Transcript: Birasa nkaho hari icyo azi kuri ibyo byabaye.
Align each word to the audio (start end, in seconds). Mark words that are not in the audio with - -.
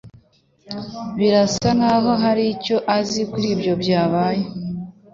Birasa 1.17 1.69
nkaho 1.77 2.11
hari 2.23 2.43
icyo 2.53 2.77
azi 2.97 3.21
kuri 3.31 3.47
ibyo 3.55 3.73
byabaye. 3.81 4.43